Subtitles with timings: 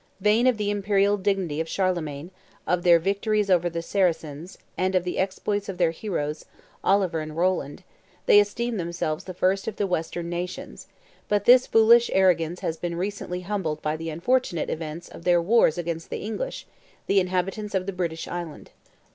[0.19, 2.31] Vain of the Imperial dignity of Charlemagne,
[2.65, 6.43] of their victories over the Saracens, and of the exploits of their heroes,
[6.83, 7.83] Oliver and Rowland,
[8.25, 10.87] 25 they esteem themselves the first of the western nations;
[11.29, 15.77] but this foolish arrogance has been recently humbled by the unfortunate events of their wars
[15.77, 16.65] against the English,
[17.05, 18.71] the inhabitants of the British island.